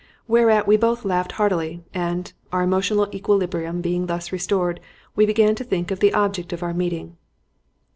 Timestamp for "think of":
5.63-5.99